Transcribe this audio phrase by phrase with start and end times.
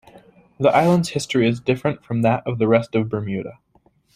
[0.59, 3.59] The island's history is different from that of the rest of Bermuda.